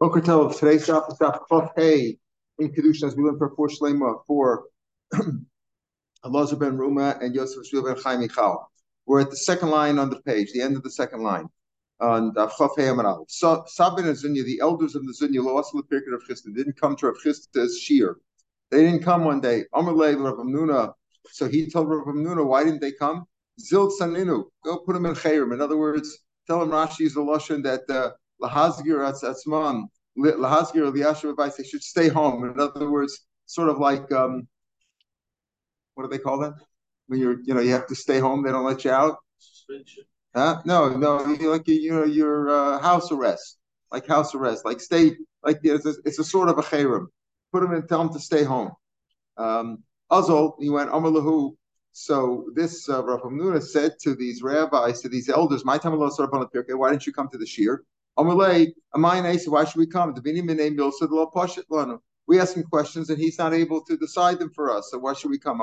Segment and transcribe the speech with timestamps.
[0.00, 2.16] Boker Tov, today's stop is Chof Hey
[2.58, 4.64] in Kiddushin as we learn for four Shlema for
[6.24, 8.66] Elazar ben Ruma and Yosef Shmuel ben Chaim Michal.
[9.04, 11.50] We're at the second line on the page, the end of the second line.
[12.00, 13.30] And Chof Hey Amanal.
[13.68, 16.96] Sabin and Zunya, the elders of the Zunya, lost the period of Chisda, didn't come
[16.96, 18.16] to Rav Chisda's shear.
[18.70, 19.64] They didn't come one day.
[19.74, 20.94] Amalei Rav Amnuna.
[21.30, 23.26] So he told Rav Amnuna, why didn't they come?
[23.60, 25.52] Zil Saninu, go put them in Chayrim.
[25.52, 28.12] In other words, tell him Rashi is the Lashon that uh,
[28.42, 29.84] lahazgir atzman,
[30.18, 32.44] lahazgir liyashav advice, they should stay home.
[32.44, 34.46] In other words, sort of like um,
[35.94, 36.54] what do they call that?
[37.06, 39.18] When you're, you know, you have to stay home, they don't let you out.
[39.38, 40.04] Suspension.
[40.34, 40.62] Huh?
[40.64, 43.58] No, no, like you know your uh, house arrest,
[43.90, 47.06] like house arrest, like stay, like it's a, it's a sort of a chayrim.
[47.52, 48.70] Put them in, tell them to stay home.
[49.36, 51.56] Um, Azol, he went Amalahu.
[51.92, 56.10] So this uh, Rav Hamnuna said to these rabbis, to these elders, "My time Allah
[56.10, 57.82] the Why didn't you come to the shir?"
[58.18, 60.14] Amalei, Amayne, why should we come?
[62.26, 64.90] We ask him questions and he's not able to decide them for us.
[64.90, 65.58] So why should we come?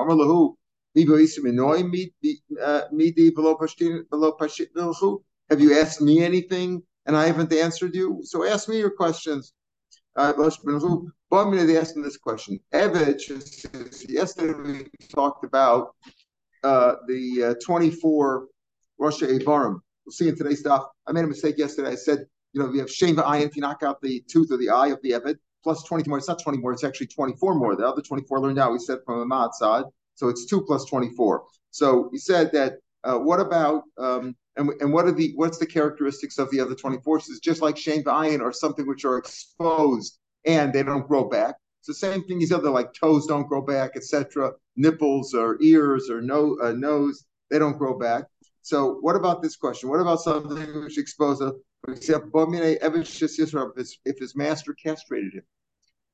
[5.49, 8.19] Have you asked me anything and I haven't answered you?
[8.23, 9.53] So ask me your questions.
[10.15, 12.59] Uh, they asked him this question.
[14.09, 15.95] yesterday we talked about
[16.63, 18.47] uh, the uh, 24
[18.97, 19.79] Rosh Evarim.
[20.05, 20.87] We'll see in today's stuff.
[21.05, 21.91] I made a mistake yesterday.
[21.91, 22.25] I said
[22.57, 24.87] you know, we have Shame eye, if you knock out the tooth or the eye
[24.87, 26.17] of the Evid, plus 20 more.
[26.17, 27.75] It's not 20 more, it's actually 24 more.
[27.75, 29.91] The other 24 learned out, we said from a Matzad.
[30.15, 31.43] So it's 2 plus 24.
[31.69, 35.67] So he said that uh, what about um, and, and what are the what's the
[35.67, 40.17] characteristics of the other 24 It's just like Shane iron or something which are exposed
[40.45, 41.55] and they don't grow back.
[41.81, 44.53] It's the same thing these other like toes don't grow back, etc.
[44.75, 48.25] Nipples or ears or no uh, nose, they don't grow back.
[48.63, 49.89] So what about this question?
[49.89, 50.97] What about something which
[54.05, 55.43] if his master castrated him.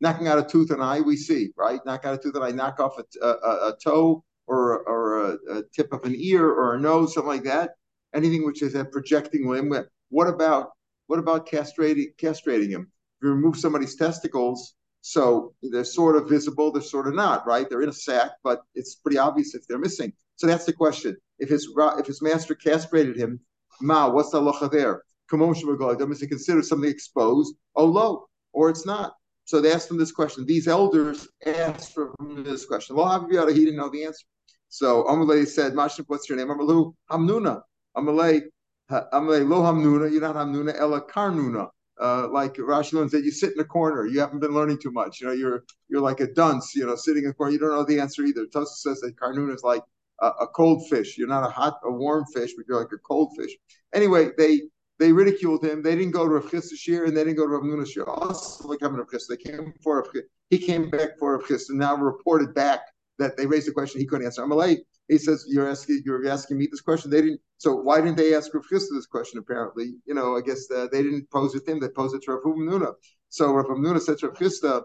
[0.01, 1.79] Knocking out a tooth and eye, we see, right?
[1.85, 5.37] Knock out a tooth and eye, knock off a, a, a toe or, or a,
[5.57, 7.75] a, tip of an ear or a nose, something like that.
[8.13, 9.73] Anything which is a projecting limb.
[10.09, 10.71] What about
[11.07, 12.91] what about castrating castrating him?
[13.17, 17.69] If you remove somebody's testicles, so they're sort of visible, they're sort of not, right?
[17.69, 20.13] They're in a sack, but it's pretty obvious if they're missing.
[20.35, 21.17] So that's the question.
[21.39, 23.39] If his if his master castrated him,
[23.81, 25.03] ma, what's the halacha there?
[25.29, 29.13] That means to consider something exposed, oh low, or it's not.
[29.45, 30.45] So they asked him this question.
[30.45, 32.95] These elders asked for this question.
[32.95, 34.25] Lo he didn't know the answer.
[34.69, 36.47] So Amalei said, Mashim, what's your name?
[36.47, 37.61] Amalu Hamnuna.
[37.97, 38.41] Amalei,
[38.89, 41.69] Amalei Lo Hamnuna, you're not Hamnuna, Ella Karnuna.
[42.01, 44.07] Uh, like Rashi said, you sit in a corner.
[44.07, 45.21] You haven't been learning too much.
[45.21, 46.73] You know, you're you're like a dunce.
[46.73, 47.53] You know, sitting in a corner.
[47.53, 48.47] You don't know the answer either.
[48.47, 49.83] Tosa says that Karnuna is like
[50.19, 51.17] a, a, cold fish.
[51.17, 53.51] You're not a hot, a warm fish, but you're like a cold fish.
[53.93, 54.63] Anyway, they
[54.99, 55.81] they ridiculed him.
[55.81, 58.05] They didn't go to Rav Chisda Shir and they didn't go to Rav Nuna Shir.
[58.05, 61.69] Also, like having Rav Chisda, they came for Rav He came back for Rav Chisda
[61.69, 62.81] and now reported back
[63.19, 64.43] that they raised a question he couldn't answer.
[64.43, 64.77] Amalei,
[65.07, 67.09] he says, you're asking, you're asking me this question.
[67.09, 67.41] They didn't.
[67.57, 69.39] So why didn't they ask Rav Chisda this question?
[69.39, 71.79] Apparently, you know, I guess uh, they didn't pose it to him.
[71.79, 72.93] They posed it to Rav Nuna.
[73.29, 74.83] So Rav Nuna said to Rav Chisda,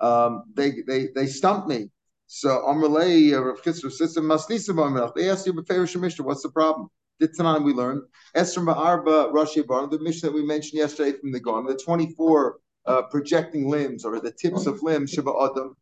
[0.00, 1.90] um, they they they stumped me.
[2.26, 6.88] So Amalei, uh, Rav Chisda says, They asked you, what's the problem?
[7.18, 8.02] The Tanan we learned.
[8.34, 12.58] Esther Ma'arba Rashi Bar, the mission that we mentioned yesterday from the Gom, the 24
[12.86, 15.76] uh, projecting limbs or the tips of limbs, Shiva Adam,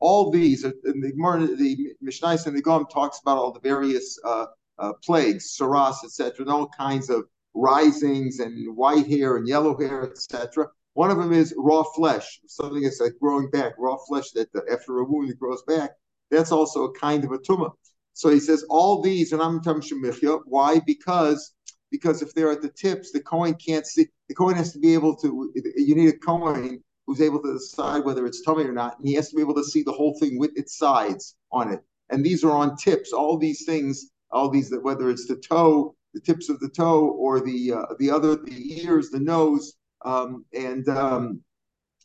[0.00, 4.18] all these, uh, in the, the Mishnah and the Gom talks about all the various
[4.24, 4.46] uh,
[4.78, 7.24] uh, plagues, saras, etc., and all kinds of
[7.54, 10.66] risings and white hair and yellow hair, etc.
[10.94, 14.98] One of them is raw flesh, something that's like growing back, raw flesh that after
[14.98, 15.92] a wound it grows back.
[16.30, 17.70] That's also a kind of a tumor.
[18.14, 20.40] So he says all these are not shemichya.
[20.46, 20.80] Why?
[20.86, 21.52] Because
[21.90, 24.06] because if they're at the tips, the Kohen can't see.
[24.28, 25.52] The Kohen has to be able to.
[25.76, 29.14] You need a Kohen who's able to decide whether it's tummy or not, and he
[29.14, 31.80] has to be able to see the whole thing with its sides on it.
[32.10, 33.12] And these are on tips.
[33.12, 37.08] All these things, all these that whether it's the toe, the tips of the toe,
[37.08, 39.74] or the uh, the other, the ears, the nose,
[40.04, 41.40] um, and um,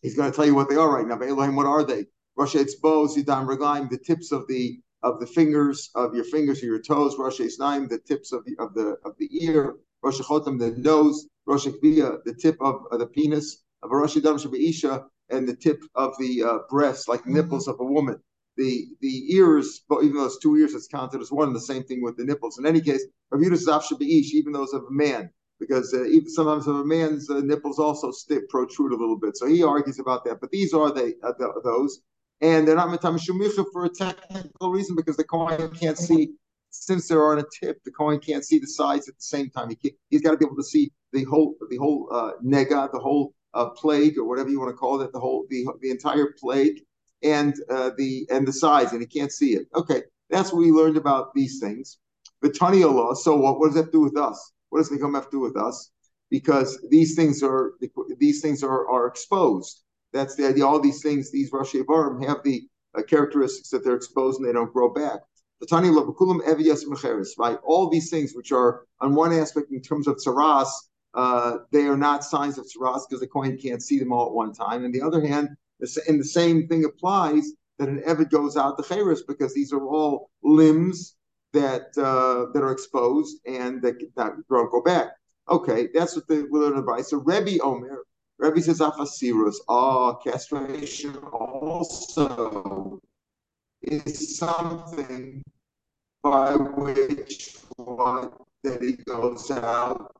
[0.02, 1.18] he's going to tell you what they are right now.
[1.18, 2.06] But Elohim, what are they?
[2.36, 6.68] Rosh Etzbo, Zidam Reglaim, the tips of the of the fingers of your fingers or
[6.68, 10.60] your toes, Rosh Hashanah, the tips of the of the of the ear, Rosh Chotam,
[10.60, 15.48] the nose, Rosh Kviya, the tip of, of the penis, of Rosh Dam Isha, and
[15.48, 18.20] the tip of the uh, breast, like nipples of a woman.
[18.58, 21.54] The the ears, but even though it's two ears, it's counted as one.
[21.54, 22.60] The same thing with the nipples.
[22.60, 25.30] In any case, Rav Zaf Ish, even those of a man,
[25.60, 29.38] because uh, even sometimes of a man's uh, nipples also stick, protrude a little bit.
[29.38, 30.42] So he argues about that.
[30.42, 32.02] But these are the, uh, the those
[32.42, 36.30] and they're not metam shumicha for a technical reason because the Kohen can't see
[36.72, 39.70] since they're on a tip, the Kohen can't see the sides at the same time.
[39.70, 43.00] He he's got to be able to see the whole the whole uh, nega, the
[43.00, 46.34] whole uh, plague or whatever you want to call it, the whole the the entire
[46.40, 46.82] plague
[47.24, 49.68] and uh, the and the sides, and he can't see it.
[49.76, 51.98] Okay, that's what we learned about these things.
[52.42, 53.14] The Tanya law.
[53.14, 53.60] So what?
[53.60, 54.54] What does that do with us?
[54.70, 55.92] What does Nikom have to do with us?
[56.30, 57.74] Because these things are
[58.20, 59.84] these things are are exposed.
[60.14, 60.66] That's the idea.
[60.66, 62.68] All these things, these Rosh Barim have the
[62.98, 65.20] uh, characteristics that they're exposed and they don't grow back.
[65.62, 67.58] The right?
[67.64, 70.70] All these things, which are on one aspect in terms of tsaras,
[71.14, 74.34] uh, they are not signs of tsaras because the Kohen can't see them all at
[74.34, 74.86] one time.
[74.86, 75.50] And the other hand,
[76.08, 79.86] and the same thing applies that an Evid goes out to Cheres because these are
[79.86, 81.16] all limbs
[81.54, 85.08] that uh, that are exposed and that don't go back.
[85.50, 87.06] Okay, that's what the learn about.
[87.06, 88.06] So Rebbe Omer,
[88.40, 88.82] Rebbe says.
[88.82, 93.02] Ah, castration also
[93.82, 95.44] is something
[96.24, 98.34] by which what
[98.64, 100.16] that he goes out,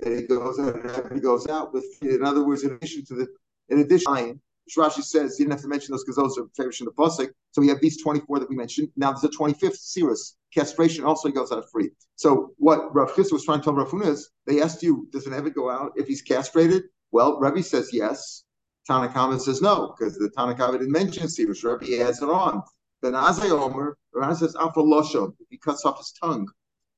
[0.00, 1.84] that he goes out, and he goes out with.
[2.02, 3.26] In other words, in addition to the,
[3.68, 4.40] in addition,
[4.78, 7.30] Rashi says you didn't have to mention those because those are favorites in the pasuk.
[7.50, 8.88] So we have these 24 that we mentioned.
[8.96, 10.36] Now there's a 25th cirrus.
[10.54, 11.90] Castration also goes out of free.
[12.16, 15.32] So what Rav Chis was trying to tell Rav is, they asked you, does an
[15.32, 16.84] Evid go out if he's castrated?
[17.12, 18.44] Well, Rebbe says yes.
[18.88, 21.64] Tanakama says no, because the Tanakama didn't mention cirrus.
[21.64, 22.62] Rebbe adds it on.
[23.02, 26.48] Then Azay Omer, Rebbe says Afaloshon, if he cuts off his tongue.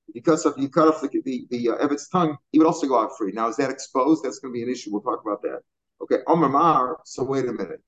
[0.09, 2.87] If you cut off, you cut off the the, the uh, tongue, he would also
[2.87, 3.33] go out free.
[3.33, 4.25] Now, is that exposed?
[4.25, 4.91] That's going to be an issue.
[4.93, 5.61] We'll talk about that.
[6.03, 6.99] Okay, Omer Mar.
[7.05, 7.83] So wait a minute.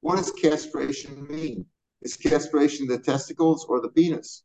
[0.00, 1.64] What does castration mean?
[2.02, 4.42] Is castration the testicles or the penis?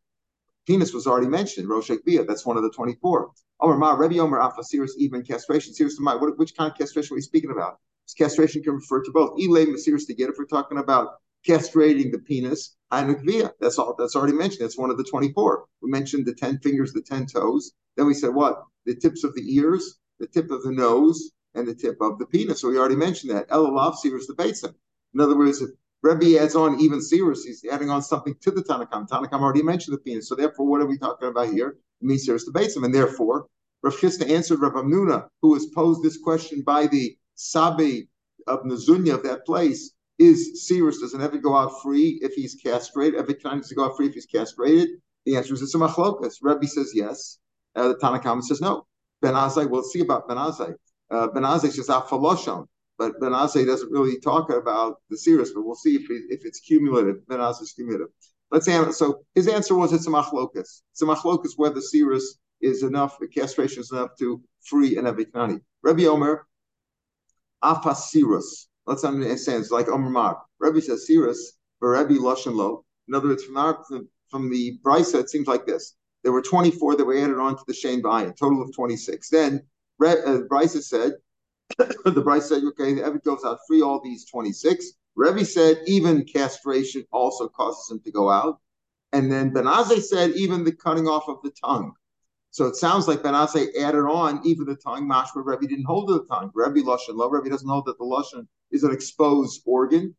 [0.68, 2.25] Penis was already mentioned, Rosh Bia.
[2.25, 3.31] That's one of the 24.
[3.62, 5.74] Omer Ma, Rebbe Omer Alpha, serious even castration.
[5.74, 7.80] Serious to my, which kind of castration are we speaking about?
[8.06, 9.40] This castration can refer to both.
[9.40, 11.16] Elay, serious to get if we're talking about
[11.48, 13.52] castrating the penis, Ainukvia.
[13.62, 14.62] That's all that's already mentioned.
[14.62, 15.66] That's one of the 24.
[15.81, 17.72] We mentioned the 10 fingers, the 10 toes.
[17.96, 18.62] Then we said what?
[18.86, 22.25] The tips of the ears, the tip of the nose, and the tip of the
[22.25, 22.62] penis.
[22.62, 23.50] So we already mentioned that.
[23.50, 24.74] Elalav Sirius the basin.
[25.14, 25.69] In other words, if
[26.03, 29.07] Rebbe adds on even Sirius, he's adding on something to the Tanakam.
[29.07, 30.29] Tanakam already mentioned the penis.
[30.29, 31.69] So therefore, what are we talking about here?
[31.69, 32.83] It means Sirius the basin.
[32.83, 33.47] And therefore,
[33.83, 38.09] Rav Chisda answered Rav Amnuna, who was posed this question by the Sabi
[38.47, 39.91] of Nazunya of that place.
[40.19, 43.19] Is Sirius, does an Evid go out free if he's castrated?
[43.19, 44.89] Evid time does he go out free if he's castrated?
[45.25, 46.38] The answer is it's a machlokas.
[46.41, 47.39] Rebbe says yes.
[47.75, 48.88] Uh, the Tanakam says no.
[49.21, 50.73] Ben Azai, we'll see about Ben Azai.
[51.11, 51.88] Uh, ben Azai says
[52.97, 56.59] but Ben doesn't really talk about the Sirius, but we'll see if, it, if it's
[56.59, 57.27] cumulative.
[57.27, 58.07] Ben is cumulative.
[58.49, 58.91] Let's answer.
[58.91, 60.81] So his answer was it's a machlokas.
[60.91, 65.61] It's a machlokas whether Sirius is enough, the castration is enough to free an Aviknani.
[65.83, 66.47] Rabbi Omer,
[67.63, 68.67] afasirus.
[68.85, 69.61] Let's understand.
[69.61, 70.41] It's like Omer Mar.
[70.59, 72.85] Rabbi says Sirius, but Rabbi Lush and Lo.
[73.07, 73.83] In other words, from our
[74.29, 75.95] from the Brisa, it seems like this.
[76.23, 79.29] There were 24 that were added on to the Shane Bayan, a total of 26.
[79.29, 79.61] Then
[80.01, 81.13] uh, Brisa said,
[81.78, 84.94] the Brisa said, okay, the Evid goes out free all these 26.
[85.16, 88.60] Rebbe said even castration also causes him to go out.
[89.14, 91.94] And then Benazai said even the cutting off of the tongue.
[92.52, 95.08] So it sounds like Benazai added on even the tongue.
[95.08, 96.52] Mashma Rebbe didn't hold the tongue.
[96.54, 100.16] Rebbe Lashon, Lo Rebbe doesn't hold that the Lashon is an exposed organ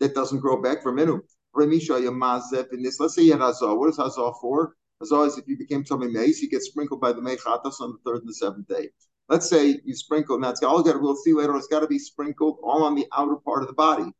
[0.00, 1.20] that doesn't grow back for minute.
[1.54, 3.00] in this.
[3.00, 3.76] Let's say you had Hazah.
[3.78, 4.74] What is Hazah for?
[5.02, 7.98] Hazah is if you became something mace, you get sprinkled by the Mechatas on the
[8.04, 8.88] third and the seventh day.
[9.32, 11.98] Let's say you sprinkle, and that's all got we'll see later it's got to be
[11.98, 14.12] sprinkled all on the outer part of the body.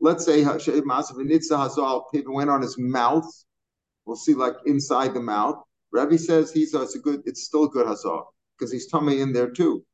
[0.00, 3.28] Let's say Hazal went on his mouth.
[4.04, 5.64] We'll see like inside the mouth.
[5.90, 8.22] Rabbi says he's a, it's a good, it's still good hazah
[8.56, 9.84] because he's tummy in there too.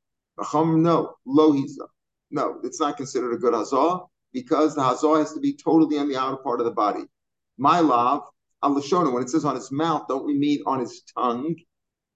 [0.53, 1.87] No, lo hiza.
[2.31, 6.11] No, it's not considered a good hazah because the hazah has to be totally on
[6.11, 7.05] the outer part of the body.
[7.57, 8.23] My love,
[8.63, 11.57] al when it says on his mouth, don't we mean on his tongue?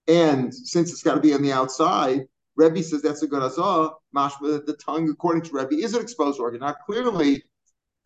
[0.06, 3.94] And since it's got to be on the outside, Rebbe says that's a good hazah.
[4.14, 6.60] Mashma the tongue, according to Rebbe, is an exposed organ.
[6.60, 7.44] Now, clearly,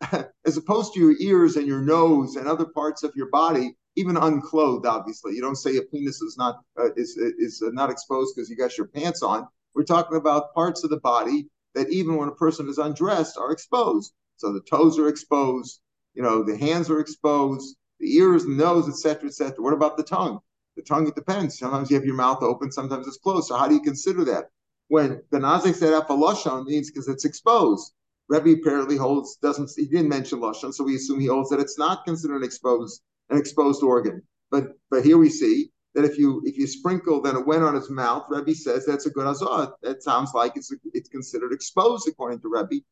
[0.45, 4.15] as opposed to your ears and your nose and other parts of your body, even
[4.15, 5.33] unclothed, obviously.
[5.33, 8.77] You don't say a penis is not uh, is is not exposed because you got
[8.77, 9.47] your pants on.
[9.73, 13.51] We're talking about parts of the body that even when a person is undressed are
[13.51, 14.13] exposed.
[14.37, 15.81] So the toes are exposed,
[16.13, 19.55] you know, the hands are exposed, the ears, the nose, etc., etc.
[19.59, 20.39] What about the tongue?
[20.77, 21.57] The tongue, it depends.
[21.57, 23.47] Sometimes you have your mouth open, sometimes it's closed.
[23.47, 24.51] So how do you consider that?
[24.89, 27.93] When Benazek said apaloshon means because it's exposed.
[28.29, 31.79] Rebbe apparently holds doesn't he didn't mention lashon, so we assume he holds that it's
[31.79, 34.21] not considered an exposed an exposed organ.
[34.51, 37.73] But but here we see that if you if you sprinkle, then it went on
[37.73, 38.25] his mouth.
[38.29, 39.73] Rebbe says that's a good azah.
[39.81, 42.83] That sounds like it's a, it's considered exposed according to Rebbe.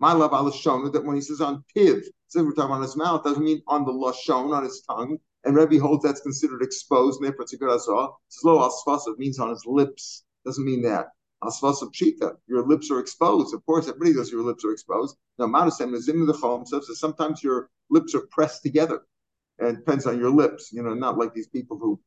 [0.00, 3.24] My love al that when he says on piv, says we're talking on his mouth,
[3.24, 7.26] doesn't mean on the lashon on his tongue, and Rebbe holds that's considered exposed, and
[7.26, 8.12] therefore it's a good asah.
[8.28, 10.24] Says lo asfasa means on his lips.
[10.44, 11.06] Doesn't mean that.
[11.42, 13.54] Asfasa pshita, your lips are exposed.
[13.54, 15.16] Of course, everybody knows your lips are exposed.
[15.38, 19.00] Now, Madasem is in the chom so sometimes your lips are pressed together.
[19.58, 21.98] And it depends on your lips, you know, not like these people who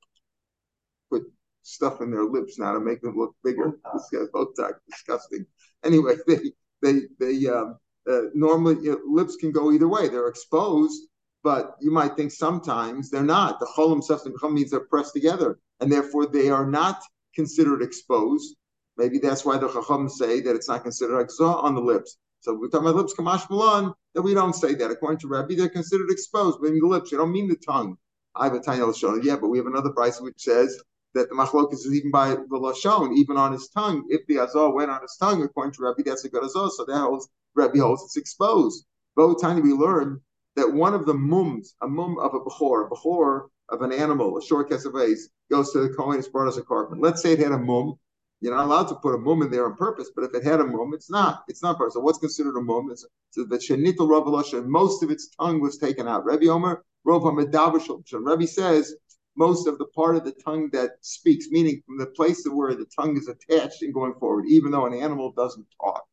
[1.09, 1.23] put
[1.63, 3.73] stuff in their lips now to make them look bigger.
[4.13, 5.47] Botox, disgusting.
[5.83, 10.09] Anyway, they they they um, uh, normally you know, lips can go either way.
[10.09, 11.07] They're exposed,
[11.43, 13.59] but you might think sometimes they're not.
[13.59, 17.01] The cholim substance means they're pressed together, and therefore they are not
[17.35, 18.55] considered exposed.
[18.97, 22.17] Maybe that's why the chacham say that it's not considered exah on the lips.
[22.41, 24.91] So we're talking about lips kamash malan, that we don't say that.
[24.91, 27.11] According to Rabbi, they're considered exposed, meaning the lips.
[27.11, 27.97] You don't mean the tongue.
[28.35, 29.23] I have a tiny lashon.
[29.23, 30.81] Yeah, but we have another price which says
[31.13, 34.05] that the machlokas is even by the lashon, even on his tongue.
[34.09, 36.69] If the azor went on his tongue, according to Rabbi, that's a good azor.
[36.69, 38.85] So that holds Rabbi holds it's exposed.
[39.15, 40.21] Both tiny we learn
[40.55, 44.37] that one of the mums, a mum of a bechor, a bechor of an animal,
[44.37, 45.17] a short kesef
[45.49, 46.97] goes to the Kohen, it's brought as a korban.
[46.99, 47.95] Let's say it had a mum.
[48.41, 50.59] You're not allowed to put a mum in there on purpose, but if it had
[50.59, 51.43] a mum, it's not.
[51.47, 51.93] It's not part.
[51.93, 52.89] So what's considered a mum?
[52.91, 53.05] It's
[53.35, 54.69] the shenital revelation.
[54.69, 56.25] Most of its tongue was taken out.
[56.25, 58.03] Rabbi Omer, Rov Hamedavashal.
[58.11, 58.95] Rabbi says
[59.37, 62.87] most of the part of the tongue that speaks, meaning from the place where the
[62.95, 66.03] tongue is attached and going forward, even though an animal doesn't talk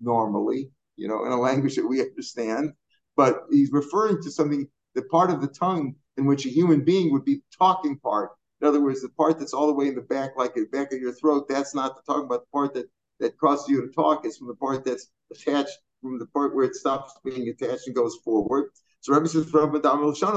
[0.00, 2.72] normally, you know, in a language that we understand,
[3.16, 7.12] but he's referring to something, the part of the tongue in which a human being
[7.12, 8.30] would be talking part.
[8.60, 10.92] In other words, the part that's all the way in the back, like the back
[10.92, 12.88] of your throat, that's not the talking about the part that,
[13.20, 14.24] that causes you to talk.
[14.24, 17.96] is from the part that's attached, from the part where it stops being attached and
[17.96, 18.66] goes forward.
[19.00, 19.50] So Rabbi says,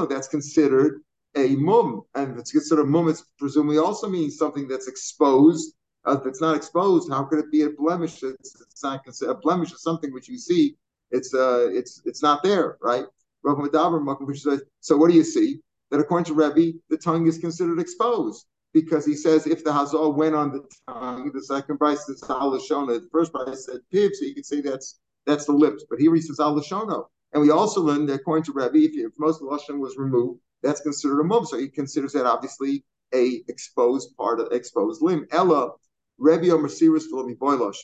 [0.08, 1.02] that's considered
[1.36, 2.02] a mum.
[2.14, 5.74] And if it's considered mum, it's presumably also means something that's exposed.
[6.04, 8.22] Uh, if it's not exposed, how could it be a blemish?
[8.22, 10.76] It's, it's not considered a blemish is something which you see
[11.10, 13.04] it's uh, it's it's not there, right?
[13.44, 15.60] So what do you see?
[15.90, 20.14] That according to Rebbe, the tongue is considered exposed because he says if the hazal
[20.16, 23.00] went on the tongue, the second price is alashona.
[23.00, 25.84] The first price said piv, so you can say that's that's the lips.
[25.88, 27.06] But here he says alashono.
[27.32, 30.40] And we also learned that according to Rebbe, if, if most of the was removed,
[30.62, 31.44] that's considered a mum.
[31.46, 32.84] So he considers that obviously
[33.14, 35.26] a exposed part of exposed limb.
[35.30, 35.72] Ella,
[36.18, 37.78] Rebbe Mercedes Philippi Boilosh.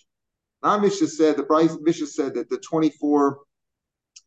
[0.63, 3.41] Our Misha said the Bryce Mishnah said that the 24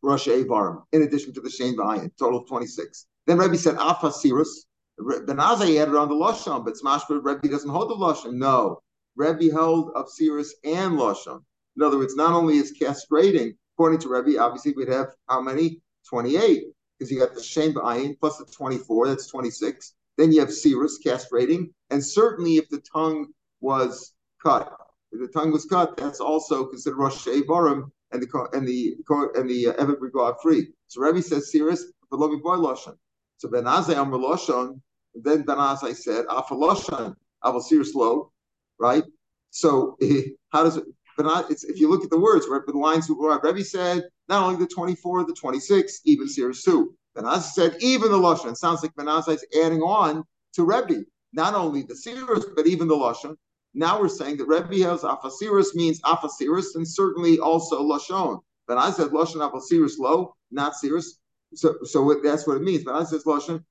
[0.02, 3.06] Rosh Avarim, in addition to the Shane Vayin, total of 26.
[3.26, 4.66] Then Rebbe said Afa Sirus.
[4.98, 8.34] Ben Azai added on the Lashon, but Smashba Rebbe doesn't hold the Lashon.
[8.34, 8.80] No.
[9.16, 11.42] Rebbe held of Sirus and Lashon.
[11.76, 15.80] In other words, not only is castrating, according to Rebbe, obviously we'd have how many?
[16.08, 16.64] 28.
[16.98, 19.94] Because you got the Shane Vayin plus the 24, that's 26.
[20.16, 21.70] Then you have Sirus castrating.
[21.90, 23.28] And certainly if the tongue
[23.60, 24.72] was cut,
[25.12, 28.96] the tongue was cut, that's also considered Rosh Hashanah and the and the
[29.34, 30.68] and the uh, would go out free.
[30.86, 32.96] So Rabbi says Sirus, the Lovi boy Lashon.
[33.38, 34.80] So Ben Azai Amr Lashon,
[35.14, 38.32] then Ben Azai said Afa Lashon, Aval Sirus Lo,
[38.78, 39.04] right?
[39.50, 39.96] So
[40.50, 40.84] how does it?
[41.16, 44.42] But it's, if you look at the words, right, the lines who Rebbe said not
[44.42, 46.94] only the 24, the 26, even Sirus too.
[47.14, 48.52] Ben Azai said even the Lashon.
[48.52, 52.66] It sounds like Ben Azai is adding on to Rebbe, not only the Sirus, but
[52.66, 53.36] even the Lashon.
[53.78, 58.40] Now we're saying that Rebbe has Afasiris means Afasiris and certainly also Lashon.
[58.66, 61.18] But I said Lashon Afasiris low, not Cirrus.
[61.54, 62.84] So, so that's what it means.
[62.84, 63.62] But I says Lashon,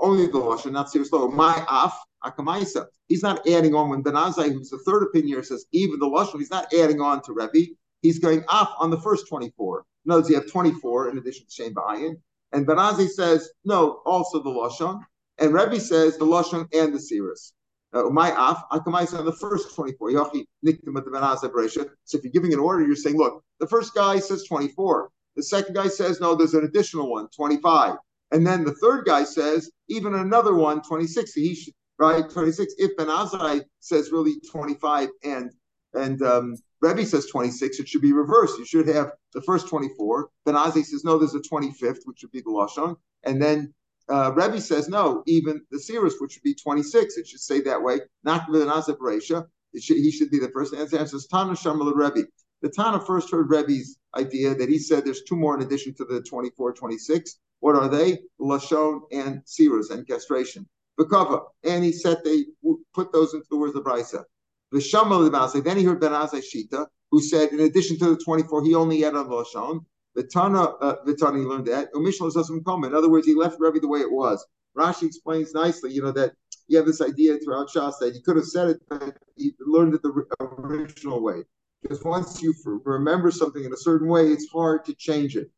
[0.00, 1.28] only the Lashon, not Cirrus low.
[1.28, 1.92] My Af,
[2.24, 2.86] Akamaisa.
[3.08, 6.38] He's not adding on when Benazai, who's the third opinion here, says even the Lashon,
[6.38, 7.72] he's not adding on to Rebbe.
[8.00, 9.84] He's going Af on the first 24.
[10.04, 12.14] Notice you have 24 in addition to Shane Ba'ayin.
[12.52, 15.00] And Benazai says, no, also the Lashon.
[15.38, 17.54] And Rebbe says the Lashon and the Cirrus.
[17.94, 20.12] Uh, my af, akamais on the first 24.
[20.12, 25.10] So if you're giving an order, you're saying, look, the first guy says 24.
[25.36, 27.96] The second guy says, no, there's an additional one, 25.
[28.32, 31.34] And then the third guy says, even another one, 26.
[31.34, 32.28] He should, right?
[32.28, 32.74] 26.
[32.78, 35.50] If Ben Azai says really 25 and
[35.94, 38.58] and um, Rebbe says 26, it should be reversed.
[38.58, 40.30] You should have the first 24.
[40.46, 42.96] Ben Azai says, no, there's a 25th, which would be the Lashon.
[43.24, 43.74] And then
[44.08, 47.82] uh, Rebbe says no, even the Sirus, which would be 26, it should say that
[47.82, 49.46] way, not Azab Resha.
[49.72, 51.00] He should be the first answer.
[51.00, 52.28] It says Tana Shamal Rebbe.
[52.60, 56.04] The Tana first heard Rebbe's idea that he said there's two more in addition to
[56.04, 57.38] the 24, 26.
[57.60, 58.18] What are they?
[58.40, 60.68] Lashon and Sirus and castration.
[60.98, 61.44] Bekava.
[61.64, 62.44] And he said they
[62.92, 64.24] put those into the words of Brisa.
[64.72, 68.74] The Then he heard Ben Azai Shita, who said in addition to the 24, he
[68.74, 69.84] only had on Lashon.
[70.14, 71.92] The Tana, uh, the Tana, he learned that.
[71.94, 72.84] Umishal doesn't come.
[72.84, 74.46] In other words, he left Rebbe the way it was.
[74.76, 76.32] Rashi explains nicely, you know, that
[76.68, 79.94] you have this idea throughout Shas that you could have said it, but you learned
[79.94, 81.44] it the original way.
[81.82, 82.54] Because once you
[82.84, 85.50] remember something in a certain way, it's hard to change it.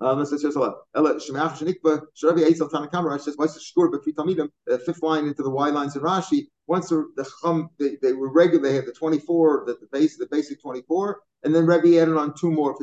[0.00, 3.10] Um, this says Ella Shemach Shenikba Sharabi Eitzel Tanakama.
[3.10, 4.48] Rashi says why shkur but Tamidim.
[4.66, 6.48] The fifth line into the Y lines in Rashi.
[6.66, 10.16] Once the, Chum they, they were regular, they had the twenty four, the, the base
[10.16, 12.74] the basic twenty four, and then Rebbe added on two more.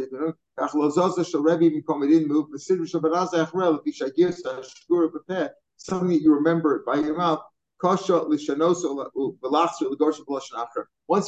[5.78, 7.42] Something that you remember by your mouth.
[7.84, 8.08] Once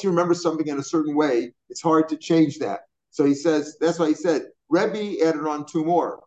[0.03, 2.81] you remember something in a certain way, it's hard to change that.
[3.09, 4.43] So he says that's why he said
[4.74, 6.24] Rebbe added on two more.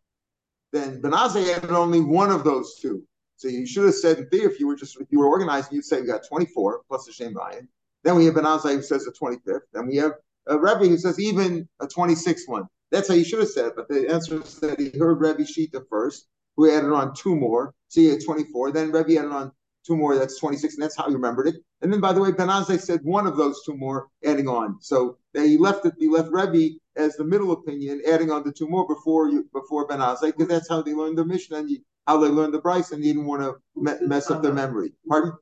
[0.73, 3.03] Then Benazai added only one of those two.
[3.37, 6.01] So you should have said if you were just if you were organizing, you'd say
[6.01, 7.69] we got 24 plus the Shem Ryan.
[8.05, 9.63] Then we have Benazai who says the 25th.
[9.73, 10.13] Then we have
[10.47, 12.69] a Rebbe who says even a 26th one.
[12.93, 13.77] That's how you should have said it.
[13.77, 17.75] But the answer is that he heard Rebbe Shita first, who added on two more.
[17.89, 18.71] So he had 24.
[18.71, 19.51] Then Rebbe added on
[19.87, 21.57] two more, that's 26, and that's how he remembered it.
[21.83, 24.79] And then, by the way, Benazai said one of those two more adding on.
[24.81, 28.69] So he left it, he left Rebbe as the middle opinion, adding on the two
[28.69, 32.29] more before you before Benazai, because that's how they learned the Mishnah and how they
[32.29, 34.93] learned the Bryce, and he didn't want to me- mess up their memory.
[35.09, 35.33] Pardon?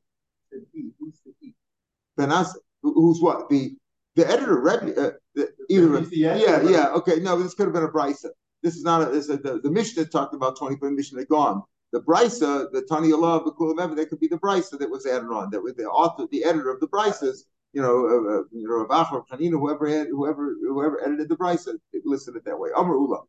[2.19, 2.55] Benazai.
[2.83, 3.49] Who's what?
[3.49, 3.77] The
[4.17, 7.89] the editor, Rebbe, uh, the, either, yeah, yeah, okay, no, this could have been a
[7.89, 8.25] Bryce.
[8.63, 10.93] This is not a, this is a, the, the Mishnah talked about 20, but the
[10.93, 14.91] Mishnah gone the brisa, the Tani Allah, the Kulam that could be the brisa that
[14.91, 18.43] was added on, that was the author, the editor of the brises, you know, uh,
[18.51, 22.71] you know, Rabachar, Hanina, whoever whoever whoever edited the brisa, listed it that way.
[22.75, 23.23] Amr Ula.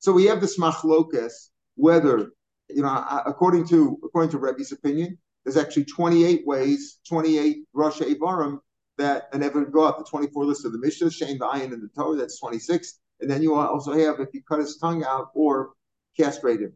[0.00, 2.30] So we have this machlokas, whether
[2.68, 8.58] you know, according to according to Rebbe's opinion, there's actually 28 ways, 28 Rosh Ibarim
[8.98, 11.82] that an ever go out the 24 list of the Mishnah, Shane the Ayin and
[11.82, 12.98] the Torah, that's 26.
[13.22, 15.70] And then you also have if you cut his tongue out or
[16.18, 16.74] castrate him.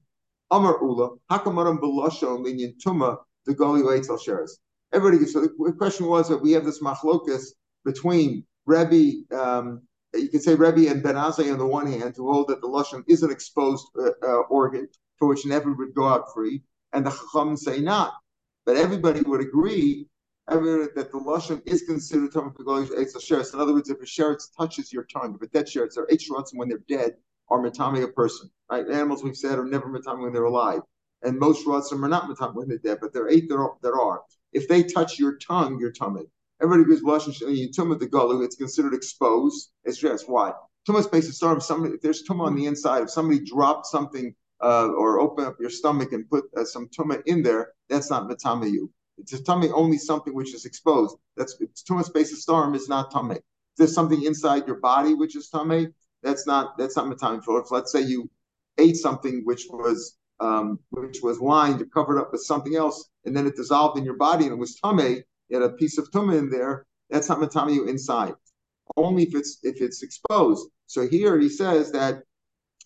[0.50, 4.58] Amar Ula, Hakamaram Belosho Linyan Tuma, the Goli Eitzel shares.
[4.92, 7.46] Everybody gets so the question was that we have this machlokas
[7.84, 9.82] between Rebbe, um,
[10.14, 12.68] you could say Rebbe and Ben Azai on the one hand, who hold that the
[12.68, 17.06] Lashon is an exposed uh, uh, organ for which never would go out free, and
[17.06, 18.14] the Chacham say not.
[18.66, 20.08] But everybody would agree
[20.46, 23.54] that the lashon is considered tamar pegolish eitzel sheretz.
[23.54, 26.50] In other words, if a sheretz touches your tongue, if a dead sheretz, or sheretz
[26.52, 27.14] when they're dead,
[27.50, 28.50] are matami a person.
[28.70, 28.88] Right?
[28.88, 30.80] Animals we've said are never matami when they're alive,
[31.22, 32.98] and most shrotzim are not matami when they're dead.
[33.00, 34.22] But there are eight that are.
[34.52, 36.22] If they touch your tongue, your tummy.
[36.62, 38.44] Everybody goes blush and you tumah the gulu.
[38.44, 39.70] It's considered exposed.
[39.84, 40.52] It's just why
[40.88, 41.60] tumah space is starting.
[41.60, 45.56] Somebody if there's tumah on the inside, if somebody dropped something uh, or open up
[45.60, 48.90] your stomach and put uh, some tumah in there, that's not matami you.
[49.18, 51.16] It's tummy only something which is exposed.
[51.36, 51.56] That's
[51.88, 53.36] tumah space of storm is not tummy.
[53.36, 55.88] If there's something inside your body which is tummy,
[56.24, 57.60] that's not that's not matami for.
[57.60, 58.28] If let's say you
[58.78, 63.36] ate something which was um, which was lined or covered up with something else, and
[63.36, 66.10] then it dissolved in your body and it was tame, you had a piece of
[66.10, 68.34] tumah in there, that's not matami you inside.
[68.96, 70.68] Only if it's if it's exposed.
[70.86, 72.22] So here he says that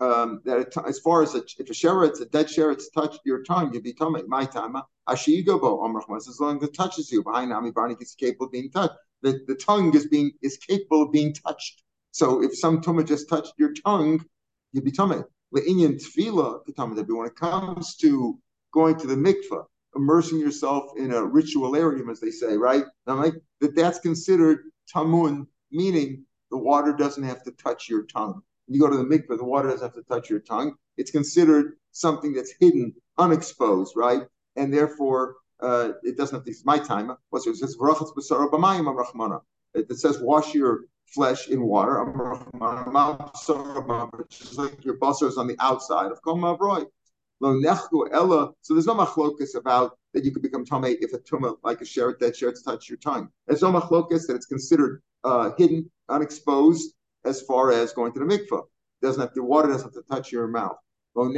[0.01, 3.43] um, that it, as far as a, if a sheretz, a dead sheretz touched your
[3.43, 4.23] tongue, you'd be tummy.
[4.27, 8.53] My time, bo as long as it touches you, behind Ami Barnik is capable of
[8.53, 8.95] being touched.
[9.23, 11.83] The, the tongue is being is capable of being touched.
[12.19, 14.25] So if some tumah just touched your tongue,
[14.73, 15.19] you'd be tummy.
[15.55, 18.39] Le'inyan tevilah When it comes to
[18.73, 22.83] going to the mikvah, immersing yourself in a ritualarium, as they say, right?
[23.07, 28.43] Like that that's considered tamun, meaning the water doesn't have to touch your tongue.
[28.67, 30.75] You go to the mikvah, the water doesn't have to touch your tongue.
[30.97, 34.23] It's considered something that's hidden, unexposed, right?
[34.57, 36.51] And therefore, uh, it doesn't have to.
[36.51, 37.17] It's my time.
[37.31, 37.51] What's it?
[37.51, 37.77] It says
[39.75, 40.81] It says wash your
[41.15, 42.05] flesh in water.
[44.31, 46.85] Just like your basar is on the outside of kol mavroy.
[47.41, 51.85] So there's no machlokas about that you could become tummy if a tumah like a
[51.85, 53.29] sheret that sheret touch your tongue.
[53.47, 56.95] There's no machlokas that it's considered uh, hidden, unexposed
[57.25, 58.65] as far as going to the mikvah.
[59.03, 60.79] Doesn't have the water doesn't have to touch your mouth.
[61.15, 61.31] The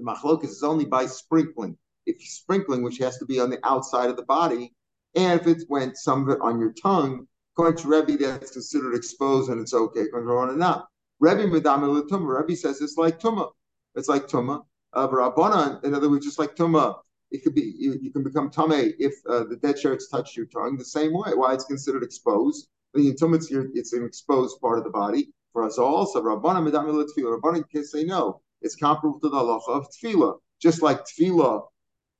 [0.00, 1.76] machlokas is only by sprinkling.
[2.06, 4.72] If sprinkling, which has to be on the outside of the body,
[5.14, 8.94] and if it went some of it on your tongue, according to Rebbe, that's considered
[8.94, 10.02] exposed and it's okay.
[10.02, 10.88] According to not.
[11.18, 12.40] Rebbe medamel tumah.
[12.40, 13.50] Rebbe says it's like tumah.
[13.94, 14.64] It's like tumah.
[14.92, 16.98] Uh, Rabbanan, in other words, just like tumah,
[17.30, 20.46] it could be you, you can become tameh if uh, the dead shirts touch your
[20.46, 21.32] tongue the same way.
[21.34, 22.68] Why it's considered exposed?
[22.94, 25.32] The tumah it's, it's an exposed part of the body.
[25.52, 27.40] For us also, Rabbanan medamel tevilah.
[27.40, 28.40] Rabbanan can say no.
[28.62, 30.38] It's comparable to the halacha of tevilah.
[30.60, 31.62] Just like tevilah,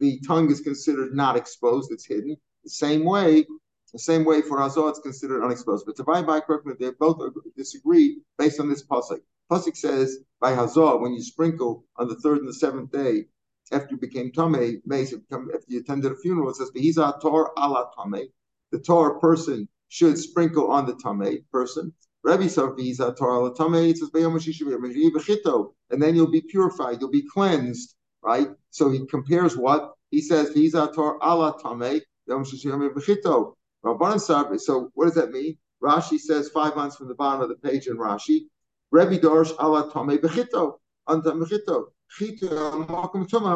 [0.01, 2.37] the tongue is considered not exposed; it's hidden.
[2.65, 3.47] The same way,
[3.93, 5.87] the same way for Azor, it's considered unexposed.
[5.87, 7.21] But to buy by correctly, they both
[7.57, 9.21] disagree based on this pasuk.
[9.51, 13.27] Pasuk says by Hazor, when you sprinkle on the third and the seventh day
[13.73, 18.31] after you became Tomei, after you attended a funeral, it says Behiza Tor ala Tomei.
[18.71, 21.93] The Torah person should sprinkle on the Tomei person.
[22.23, 24.11] Rabbi Sarviza Torah Latame, it says
[25.91, 28.49] and then you'll be purified, you'll be cleansed, right?
[28.71, 29.95] So he compares what?
[30.11, 32.10] He says Viza Torah ala Tame, Yom Bechito.
[32.31, 33.57] So
[34.95, 35.57] what does that mean?
[35.83, 38.43] Rashi says five months from the bottom of the page in Rashi.
[38.93, 41.33] Rabbi Dorsh ala Tame Bechito, Anta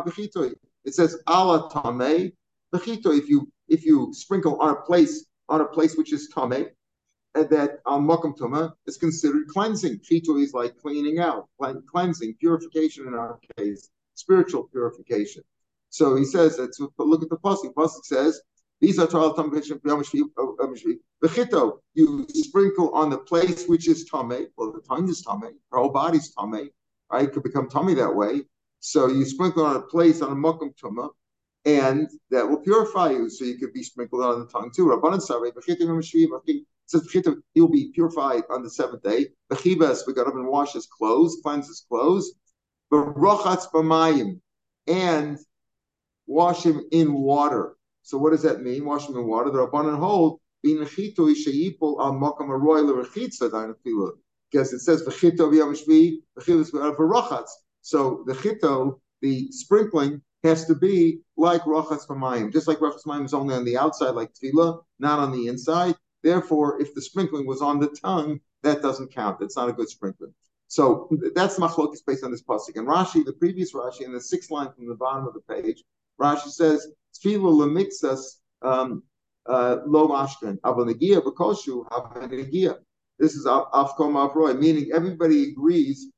[0.04, 0.54] Bechito.
[0.84, 2.32] It says ala Tame
[2.74, 3.16] Bechito.
[3.16, 6.66] If you if you sprinkle on a place on a place which is Tame,
[7.34, 9.98] that um, makam tuma is considered cleansing.
[9.98, 11.48] Chitu is like cleaning out,
[11.90, 15.42] cleansing, purification in our case, spiritual purification.
[15.90, 16.74] So he says that.
[16.74, 17.74] So look at the pasuk.
[17.74, 18.40] Pasuk says,
[18.82, 18.86] Uh,
[21.94, 24.46] you sprinkle on the place which is tame.
[24.56, 25.58] Well, the tongue is tame.
[25.72, 26.70] Our whole body's tame.
[27.10, 27.24] Right?
[27.24, 28.42] It could become tummy that way.
[28.80, 31.08] So you sprinkle on a place on a makam tuma,
[31.64, 33.30] and that will purify you.
[33.30, 34.86] So you could be sprinkled on the tongue too.
[34.86, 35.38] Rabbanan says
[37.54, 39.28] he will be purified on the seventh day.
[39.48, 42.34] Got up and wash his clothes, cleanse his clothes.
[42.92, 44.40] Barochatz b'mayim,
[44.86, 45.38] and
[46.26, 47.76] wash him in water.
[48.04, 48.84] So what does that mean?
[48.84, 49.50] Wash him in water.
[49.50, 50.92] The Rabbanan hold because
[54.72, 55.06] it says So
[58.26, 62.52] the chito, the sprinkling, has to be like Rachas Hamayim.
[62.52, 65.94] Just like Rachas Hamayim is only on the outside, like Tevilah, not on the inside.
[66.22, 69.40] Therefore, if the sprinkling was on the tongue, that doesn't count.
[69.40, 70.32] That's not a good sprinkling.
[70.68, 72.76] So that's machlokes based on this pasuk.
[72.76, 75.82] And Rashi, the previous Rashi, in the sixth line from the bottom of the page,
[76.20, 76.86] Rashi says,
[77.24, 79.02] Tevilah lemixas um,
[79.46, 82.76] uh, lo mashkan avanegia bekoshu avanegia.
[83.18, 86.08] This is afkom avroy, meaning everybody agrees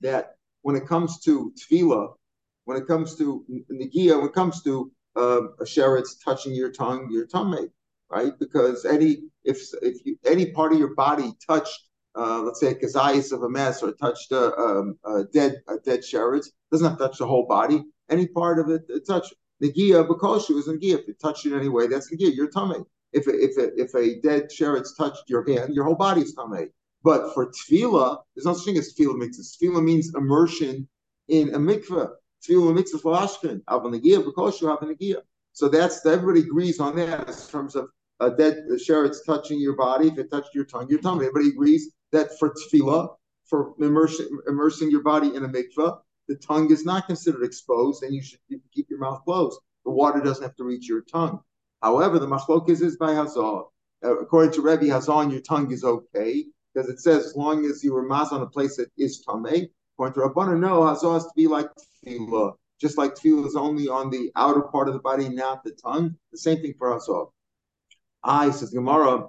[0.00, 2.14] that when it comes to tevilah,
[2.64, 7.08] when it comes to Nagia, when it comes to um, a sheretz touching your tongue,
[7.10, 7.68] your tongue
[8.10, 8.32] right?
[8.38, 11.87] Because any if if you any part of your body touched,
[12.18, 15.76] uh, let's say a kazayas of a mess or touched a, um, a dead a
[15.78, 17.84] dead sheretz, doesn't have to touch the whole body.
[18.10, 20.98] Any part of it, it touch Nagia because she was Nagia.
[20.98, 22.80] If it touched you in any way, that's Nagia, your tummy.
[23.12, 26.66] If if if a dead sheretz touched your hand, your whole body's tummy.
[27.04, 29.56] But for tevilah, there's no such thing as tevilah mixes.
[29.62, 30.88] Tevilah means immersion
[31.28, 32.10] in a mikveh.
[32.46, 37.34] Tevilah mitzvah lashkin, avanegia, because you have a So that's everybody agrees on that in
[37.50, 37.88] terms of
[38.20, 40.08] a dead sheretz touching your body.
[40.08, 41.18] If it touched your tongue, your tongue.
[41.18, 43.14] Everybody agrees that for tevilah,
[43.46, 48.14] for immersing, immersing your body in a mikvah, the tongue is not considered exposed, and
[48.14, 48.40] you should
[48.72, 49.58] keep your mouth closed.
[49.84, 51.40] The water doesn't have to reach your tongue.
[51.82, 53.68] However, the machlok is, by hazah.
[54.04, 57.82] Uh, according to Rebbe Hazan, your tongue is okay because it says as long as
[57.82, 59.68] you were maz on a place that is tameh.
[59.94, 61.68] According to Rabbana, no, hazah has to be like
[62.04, 62.54] tevilah.
[62.80, 66.14] Just like tevilah is only on the outer part of the body, not the tongue.
[66.30, 67.30] The same thing for hazah.
[68.22, 69.26] I says Gemara,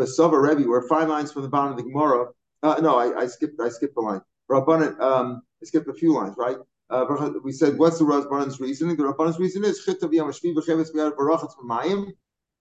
[0.00, 2.26] Rebbe, we're five lines from the bottom of the Gemara.
[2.62, 4.20] Uh, no, I, I skipped I skipped a line.
[4.50, 6.56] Rabbanan, um, I skipped a few lines, right?
[6.90, 8.96] Uh, we said, what's the Rabbanan's reasoning?
[8.96, 9.78] The Rabbanan's reason is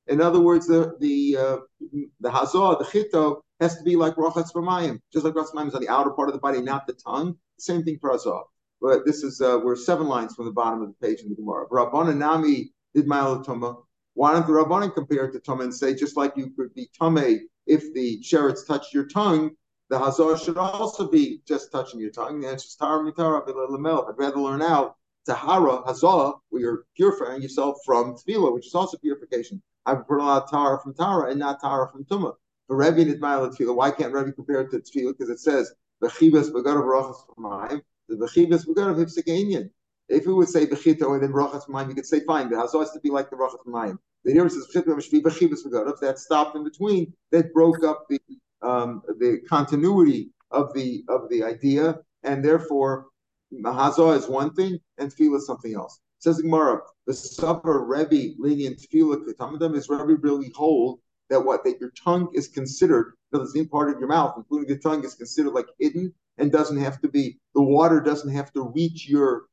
[0.09, 1.57] in other words, the the uh,
[2.19, 5.75] the hazah, the chito, has to be like rochatz b'mayim, just like rochatz b'mayim is
[5.75, 7.37] on the outer part of the body, not the tongue.
[7.59, 8.41] Same thing for hazah.
[8.81, 11.35] But this is uh, we're seven lines from the bottom of the page in the
[11.35, 11.67] Gemara.
[11.67, 13.83] Rabbanan nami did ma'alotoma.
[14.19, 16.89] Why don't the Rabbanan compare it to tuma and say just like you could be
[16.99, 19.51] tame if the sheretz touched your tongue,
[19.89, 22.41] the hazah should also be just touching your tongue.
[22.41, 27.77] The answer is tara mitara I'd rather learn out tahara hazah, where you're purifying yourself
[27.85, 29.61] from tevilah, which is also purification.
[29.85, 32.33] I prefer a lot of tara from tara and not tara from tuma.
[32.67, 35.17] But Rebbe nidmayel tevilah, why can't Rebbe compare it to tevilah?
[35.17, 39.29] Because it says the bechibas begadav brachas f'mayim, the bechibas begadav hipsik
[40.09, 42.49] If we would say bechito and then brachas f'mayim, you could say fine.
[42.49, 43.97] The hazah has to be like the brachas f'mayim.
[44.25, 45.99] The here says bechibas begadav.
[46.01, 47.13] That stopped in between.
[47.31, 48.19] That broke up the
[48.61, 53.05] um, the continuity of the of the idea, and therefore
[53.53, 55.99] Hazah is one thing and tevilah is something else.
[56.19, 61.79] Says Gemara, the Supper Rebbe lenient tevilah ketamadam is Rebbe really hold that what that
[61.79, 65.67] your tongue is considered, the part of your mouth, including the tongue, is considered like
[65.79, 69.43] hidden and doesn't have to be the water doesn't have to reach your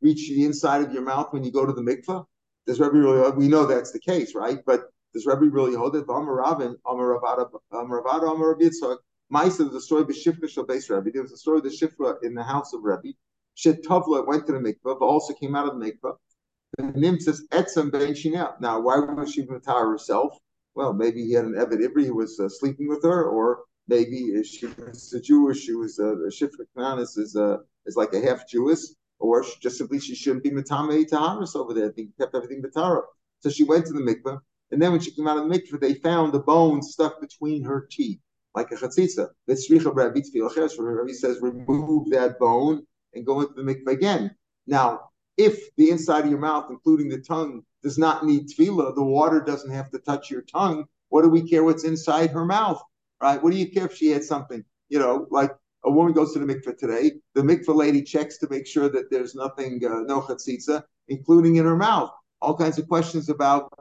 [0.00, 2.24] reach the inside of your mouth when you go to the mikvah.
[2.66, 3.30] Does Rebbe really?
[3.30, 4.58] We know that's the case, right?
[4.66, 6.04] But does Rebbe really hold it?
[6.08, 8.98] Amar Rabin, Amar Ravada, Amar Ravada, Amar Rabbi Yitzchak.
[9.32, 11.10] Maisa, a story of Shifcha Shal Beis Rebbe.
[11.12, 13.16] There was a story of the Shifcha in the house of Rebbe.
[13.56, 16.16] Shet Tavla went to the mikvah, but also came out of the mikvah.
[16.78, 18.60] The Nim says Etzem Ben Shinel.
[18.60, 20.38] Now, why was she retire herself?
[20.74, 24.42] Well, maybe he had an Evid Ibri who was uh, sleeping with her, or maybe
[24.44, 28.20] she was a Jewish, she was a, a Shifcha Knanis is a is like a
[28.20, 28.80] half Jewish,
[29.18, 31.92] or she, just simply she shouldn't be Matame Taharis over there.
[31.94, 33.02] He kept everything Matara.
[33.40, 34.38] So she went to the mikveh,
[34.70, 37.62] And then when she came out of the mikveh, they found the bone stuck between
[37.64, 38.20] her teeth.
[38.54, 39.28] like a chatzitza.
[39.46, 44.34] Rabbi says remove that bone and go into the mikveh again.
[44.66, 49.04] Now, if the inside of your mouth, including the tongue, does not need tevilah, the
[49.04, 50.86] water doesn't have to touch your tongue.
[51.10, 52.82] What do we care what's inside her mouth,
[53.20, 53.42] right?
[53.42, 56.38] What do you care if she had something, you know, like a woman goes to
[56.38, 60.20] the mikveh today, the mikveh lady checks to make sure that there's nothing, uh, no
[60.20, 62.10] chatzitza, including in her mouth.
[62.42, 63.72] All kinds of questions about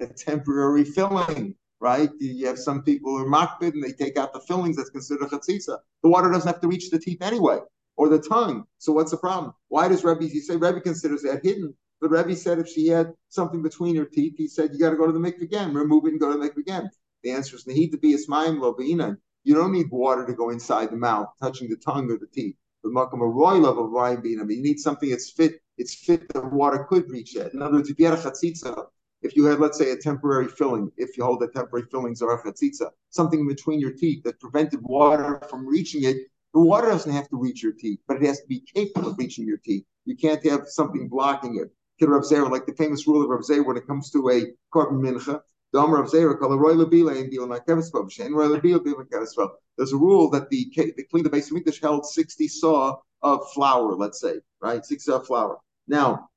[0.00, 2.10] a temporary filling, right?
[2.20, 5.28] You have some people who are makbid and they take out the fillings, that's considered
[5.28, 5.78] chatzitza.
[6.02, 7.58] The water doesn't have to reach the teeth anyway,
[7.96, 8.64] or the tongue.
[8.78, 9.54] So what's the problem?
[9.68, 13.14] Why does Rebbe, you say Rebbe considers that hidden, but Rebbe said if she had
[13.30, 16.04] something between her teeth, he said you got to go to the mikveh again, remove
[16.06, 16.90] it and go to the mikveh again.
[17.22, 19.16] The answer is Nahid to be Ismaim Lovina.
[19.44, 22.56] You don't need water to go inside the mouth, touching the tongue or the teeth.
[22.82, 24.40] But makam roy level of being.
[24.40, 25.60] I mean, you need something that's fit.
[25.78, 27.52] It's fit that water could reach that.
[27.54, 28.86] In other words, if you had a chatzitza,
[29.22, 32.38] if you had, let's say, a temporary filling, if you hold that temporary fillings are
[32.38, 36.16] a chatzitza, something between your teeth that prevented water from reaching it,
[36.52, 39.18] the water doesn't have to reach your teeth, but it has to be capable of
[39.18, 39.84] reaching your teeth.
[40.04, 41.70] You can't have something blocking it.
[41.98, 44.52] Kid Rav Zera, like the famous rule of Rav Zera when it comes to a
[44.72, 45.40] korban mincha,
[45.74, 46.14] There's
[49.92, 53.96] a rule that the the clean the base of English held 60 saw of flour,
[53.96, 54.84] let's say, right?
[54.84, 55.58] 60 saw of flour.
[55.88, 56.28] Now,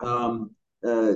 [0.00, 0.50] um,
[0.84, 1.14] uh,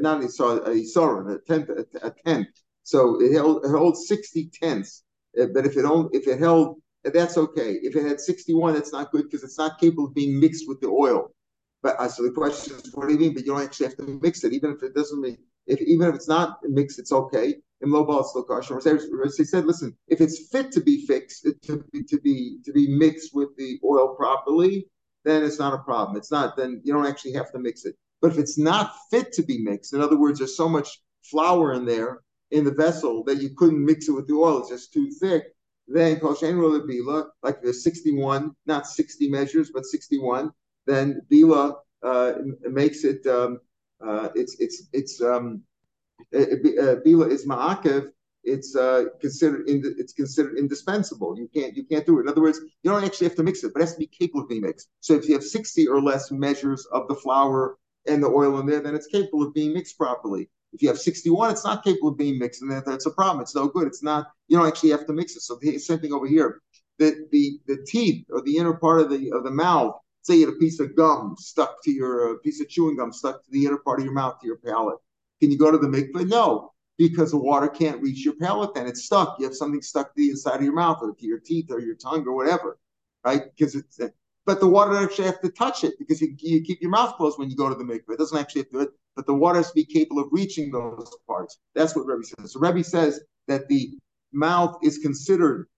[0.00, 2.48] not a saw a saw a tenth a tenth.
[2.82, 5.04] So it held it holds 60 tenths.
[5.40, 7.80] Uh, but if it only if it held that's okay.
[7.82, 10.80] If it had 61, that's not good because it's not capable of being mixed with
[10.80, 11.34] the oil.
[11.82, 13.34] But uh, so the question is, what do you mean?
[13.34, 16.08] But you don't actually have to mix it, even if it doesn't mean if even
[16.08, 17.56] if it's not mixed, it's okay.
[17.80, 18.76] In low ball, it's still kosher.
[18.76, 22.88] He said, listen, if it's fit to be fixed, to be to be to be
[22.88, 24.88] mixed with the oil properly,
[25.24, 26.16] then it's not a problem.
[26.16, 26.56] It's not.
[26.56, 27.96] Then you don't actually have to mix it.
[28.20, 31.72] But if it's not fit to be mixed, in other words, there's so much flour
[31.72, 32.20] in there
[32.52, 35.44] in the vessel that you couldn't mix it with the oil; it's just too thick.
[35.88, 40.52] Then kosher bila, like there's 61, not 60 measures, but 61
[40.86, 42.32] then Bila uh,
[42.70, 43.60] makes it um,
[44.06, 45.62] uh, it's it's it's um,
[46.34, 48.08] uh, Bila is ma'akev.
[48.44, 51.38] It's uh, considered in, it's considered indispensable.
[51.38, 52.22] You can't you can't do it.
[52.22, 54.06] In other words, you don't actually have to mix it, but it has to be
[54.08, 54.88] capable of being mixed.
[55.00, 58.66] So if you have sixty or less measures of the flour and the oil in
[58.66, 60.48] there, then it's capable of being mixed properly.
[60.72, 63.42] If you have 61, it's not capable of being mixed, and that's a problem.
[63.42, 63.86] It's no good.
[63.86, 64.28] It's not.
[64.48, 65.42] You don't actually have to mix it.
[65.42, 66.60] So the same thing over here.
[66.98, 70.46] The the the teeth or the inner part of the of the mouth say you
[70.46, 73.66] had a piece of gum stuck to your piece of chewing gum stuck to the
[73.66, 74.98] inner part of your mouth to your palate.
[75.40, 76.28] Can you go to the mikveh?
[76.28, 78.74] No, because the water can't reach your palate.
[78.74, 79.36] Then it's stuck.
[79.38, 81.80] You have something stuck to the inside of your mouth or to your teeth or
[81.80, 82.78] your tongue or whatever,
[83.24, 83.42] right?
[83.56, 84.00] Because it's.
[84.00, 84.08] Uh,
[84.44, 87.38] but the water actually have to touch it because you, you keep your mouth closed
[87.38, 88.14] when you go to the mikveh.
[88.14, 90.28] It doesn't actually have to do it, but the water has to be capable of
[90.32, 91.58] reaching those parts.
[91.74, 92.52] That's what Rebbe says.
[92.52, 93.92] So Rebbe says that the
[94.32, 95.68] mouth is considered,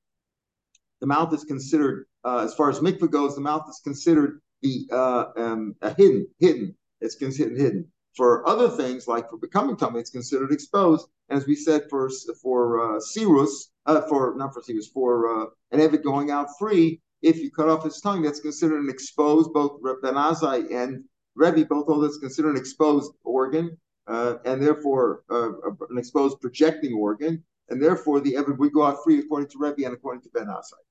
[1.00, 4.88] the mouth is considered uh, as far as mikveh goes, the mouth is considered the
[4.90, 6.74] uh, um, hidden, hidden.
[7.00, 7.86] It's considered hidden.
[8.16, 11.08] For other things, like for becoming tummy, it's considered exposed.
[11.30, 12.10] As we said, for
[12.42, 17.00] for uh, Sirus, uh, for not for Sirus, for uh, an Evid going out free,
[17.22, 19.52] if you cut off his tongue, that's considered an exposed.
[19.52, 25.24] Both Ben Azai and Rebbe both hold that's considered an exposed organ, uh, and therefore
[25.30, 25.52] uh,
[25.90, 29.84] an exposed projecting organ, and therefore the Evid would go out free according to Rebbe
[29.84, 30.84] and according to Ben Azai.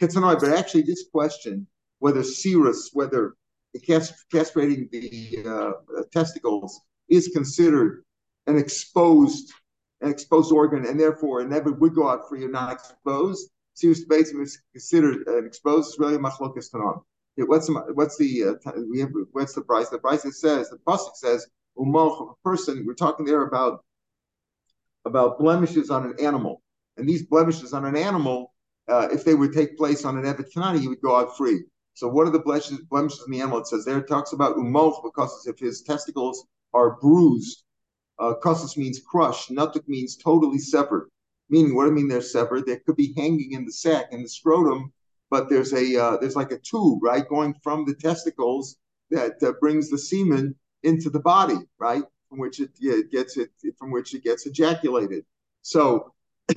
[0.00, 1.66] But actually, this question,
[1.98, 3.34] whether serous, whether
[3.76, 8.04] castrating the uh, testicles is considered
[8.46, 9.52] an exposed
[10.00, 13.50] an exposed organ, and therefore it never would go out free or not exposed.
[13.74, 15.90] Serous debates is considered an exposed.
[15.90, 17.02] It's really machlokas tanon.
[17.36, 19.88] What's the what's the uh, we have what's the price?
[19.88, 21.46] The price it says the pasuk says
[21.78, 22.84] umoch a person.
[22.86, 23.84] We're talking there about
[25.04, 26.62] about blemishes on an animal,
[26.96, 28.51] and these blemishes on an animal
[28.88, 31.62] uh, if they would take place on an Evet Kanani, he would go out free.
[31.94, 33.58] So what are the blemishes, blemishes in the animal?
[33.58, 37.64] It says there, it talks about umoch, because if his testicles are bruised,
[38.18, 41.10] uh, kusus means crushed, natuk means totally severed.
[41.50, 42.66] Meaning, what do I mean they're severed?
[42.66, 44.92] They could be hanging in the sac, in the scrotum,
[45.30, 48.76] but there's a uh, there's like a tube, right, going from the testicles
[49.10, 53.36] that uh, brings the semen into the body, right, from which it, yeah, it gets
[53.36, 55.24] it from which it gets ejaculated.
[55.60, 56.12] So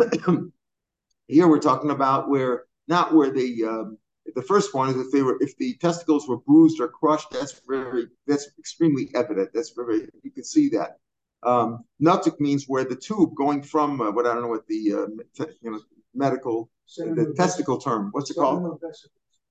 [1.27, 3.97] Here we're talking about where not where the um,
[4.35, 7.31] the first one is if they were if the testicles were bruised or crushed.
[7.31, 9.49] That's very that's extremely evident.
[9.53, 10.97] That's very you can see that.
[11.43, 14.93] Um, Nutuk means where the tube going from uh, what I don't know what the
[14.93, 15.79] uh, te, you know
[16.13, 18.09] medical seminal the testicle term.
[18.11, 18.79] What's it called?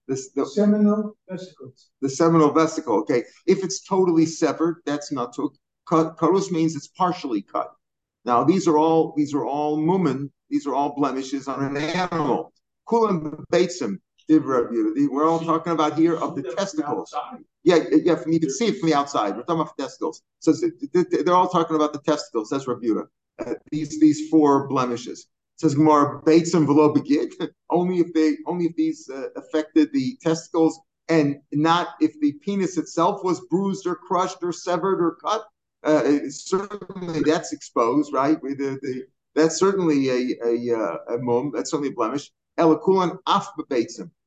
[0.07, 1.89] This, the seminal vesicles.
[2.03, 2.99] The seminal vesicle.
[3.01, 5.55] Okay, if it's totally severed, that's nutuk.
[5.89, 7.73] Karus means it's partially cut.
[8.25, 10.31] Now these are all these are all mumen.
[10.51, 12.53] These are all blemishes on an animal.
[12.89, 17.15] Kulam Batesum, We're all talking about here of the testicles.
[17.63, 18.17] Yeah, yeah.
[18.17, 19.37] From, you can see it from the outside.
[19.37, 20.23] We're talking about testicles.
[20.41, 20.53] So
[20.93, 22.51] they're all talking about the testicles.
[22.51, 23.07] That's Rabuta.
[23.45, 25.27] Uh, these these four blemishes.
[25.57, 27.33] It says more Batesum velo begid.
[27.71, 32.79] only if they only if these uh, affected the testicles and not if the penis
[32.79, 35.45] itself was bruised or crushed or severed or cut.
[35.85, 38.41] Uh, certainly that's exposed, right?
[38.43, 41.53] The, the, that's certainly a a, uh, a mum.
[41.55, 42.31] That's certainly a blemish.
[42.59, 43.49] Elakulan af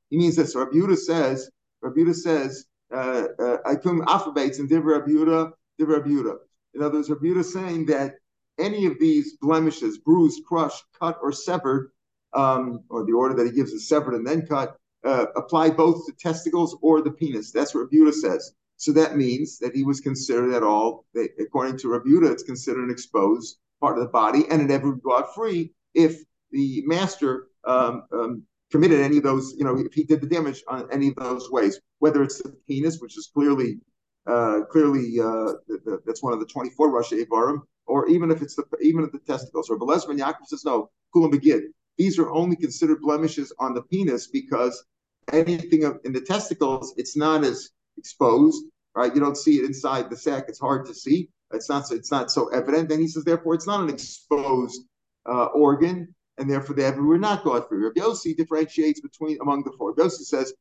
[0.09, 0.55] He means this.
[0.55, 1.49] Rabbi says.
[1.81, 2.65] Rabbi says.
[2.91, 4.27] Akum af
[4.59, 6.37] and div Rabbi Yehuda, Rabbi Yehuda.
[6.73, 8.15] In other words, Rabbi saying that
[8.59, 11.91] any of these blemishes, bruised, crushed, cut, or severed,
[12.33, 16.05] um, or the order that he gives is severed and then cut, uh, apply both
[16.05, 17.51] to testicles or the penis.
[17.51, 18.53] That's what Rebuta says.
[18.77, 21.05] So that means that he was considered at all,
[21.39, 25.01] according to Rebuta, it's considered an exposed part of the body, and it never would
[25.01, 29.93] go out free if the master um, um, committed any of those, you know, if
[29.93, 33.29] he did the damage on any of those ways, whether it's the penis, which is
[33.33, 33.79] clearly,
[34.27, 38.41] uh, clearly uh, the, the, that's one of the 24 Rashei Eivarim, or even if
[38.41, 39.69] it's the even if the testicles.
[39.69, 41.63] Or Belezman Yaakov says no, kulam begid.
[41.97, 44.85] These are only considered blemishes on the penis because
[45.31, 48.63] anything in the testicles, it's not as exposed,
[48.95, 49.13] right?
[49.13, 51.29] You don't see it inside the sac; it's hard to see.
[51.53, 52.91] It's not so, it's not so evident.
[52.91, 54.83] And he says, therefore, it's not an exposed
[55.25, 57.83] uh, organ, and therefore they were not God free.
[57.83, 59.91] Rabbi Yossi differentiates between among the four.
[59.91, 60.53] Rabbi Yossi says,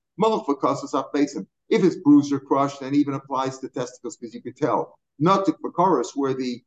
[1.69, 4.99] If it's bruised or crushed, and even applies to testicles because you could tell.
[5.19, 6.63] Not to chorus, where the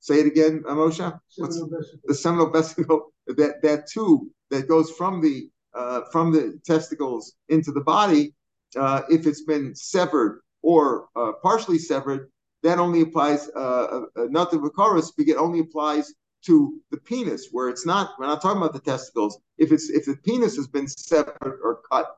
[0.00, 1.20] say it again, Moshe.
[1.36, 7.72] The seminal vesicle, that that tube that goes from the uh, from the testicles into
[7.72, 8.34] the body,
[8.76, 12.30] uh, if it's been severed or uh, partially severed,
[12.62, 16.14] that only applies uh, uh, uh, not the vicaris, but it only applies
[16.46, 18.12] to the penis, where it's not.
[18.18, 19.38] We're not talking about the testicles.
[19.58, 22.16] If it's if the penis has been severed or cut,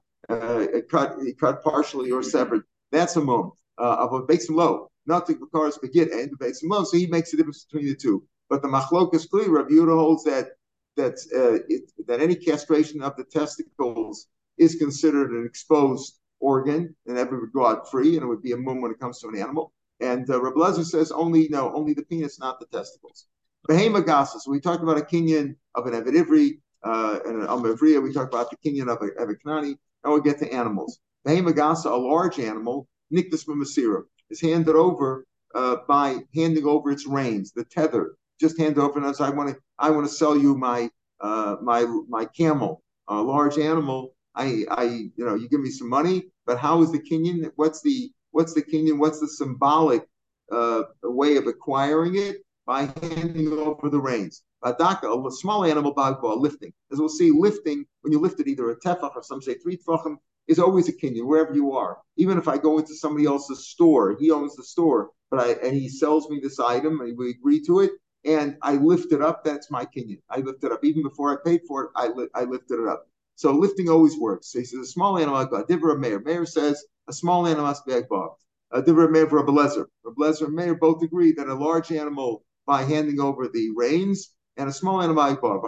[0.89, 4.91] cut cut partially or severed, that's a mum of a base low.
[5.07, 6.83] Not the vicaris begit and the base low.
[6.85, 8.25] So he makes a difference between the two.
[8.49, 9.49] But the machlokas clear.
[9.49, 10.51] Rabbi Yehuda holds that
[10.97, 14.27] that uh, it, that any castration of the testicles
[14.59, 18.53] is considered an exposed organ and ever would go out free, and it would be
[18.53, 19.73] a mum when it comes to an animal.
[20.01, 23.27] And uh, Rabbi Lezer says only no, only the penis, not the testicles.
[23.69, 24.41] Behema gasa.
[24.41, 28.03] So we talked about a kinyan of an Eved Ivri uh, and an Amavriya.
[28.03, 29.77] We talked about the kinyan of a Eved Knani.
[30.05, 31.01] Now we get to animals.
[31.27, 37.07] Behema gasa, a large animal, nikdas masira, is handed over uh, by handing over its
[37.07, 40.37] reins, the tether, just hand over and as I want to I want to sell
[40.37, 44.15] you my uh, my my camel, a large animal.
[44.37, 44.85] I I
[45.17, 47.51] you know you give me some money, but how is the kinyan?
[47.57, 48.99] What's the what's the kinyan?
[48.99, 50.07] What's the symbolic
[50.53, 52.37] uh, way of acquiring it?
[52.67, 54.43] By handing over the reins.
[54.65, 56.73] Badaka, a small animal bagbal, lifting.
[56.91, 59.77] As we'll see, lifting, when you lift it either a tefach or some say three
[59.77, 60.17] tefachim,
[60.49, 61.99] is always a kinyan, wherever you are.
[62.17, 65.75] Even if I go into somebody else's store, he owns the store, but I and
[65.77, 67.93] he sells me this item and we agree to it,
[68.25, 70.21] and I lift it up, that's my kinyan.
[70.29, 70.85] I lift it up.
[70.85, 73.07] Even before I paid for it, I, li- I lifted it up.
[73.37, 74.51] So lifting always works.
[74.53, 76.21] So he says a small animal, Divra Meir.
[76.21, 78.31] Meir says a small animal must be Agbar.
[78.73, 79.87] Divra Meir for Rebelezer.
[80.05, 84.69] Rebelezer and Meir both agree that a large animal by handing over the reins and
[84.69, 85.63] a small animal Agbar.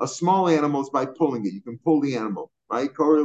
[0.00, 1.52] A small animal is by pulling it.
[1.52, 2.90] You can pull the animal, right?
[2.98, 3.18] Or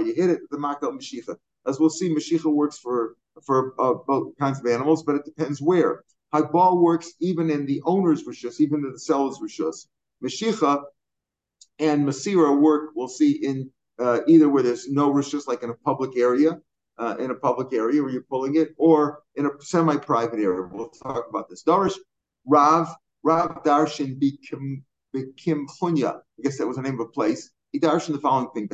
[0.00, 1.36] you hit it with the Makal Mashicha.
[1.66, 5.60] As we'll see, Mashicha works for for uh, both kinds of animals, but it depends
[5.60, 6.04] where.
[6.32, 9.86] Hagbah works even in the owner's rishus, even in the seller's rishus.
[10.22, 10.82] Mashicha
[11.78, 15.74] and Masira work, we'll see, in uh, either where there's no rishus, like in a
[15.74, 16.58] public area,
[16.98, 20.68] uh, in a public area where you're pulling it, or in a semi-private area.
[20.70, 21.64] We'll talk about this.
[21.64, 21.96] Darish
[22.46, 22.88] Rav
[23.22, 24.82] Rav Darshan Bikim
[25.14, 25.66] Bikim.
[25.82, 27.50] I guess that was the name of a place.
[27.70, 28.68] He darshan the following thing: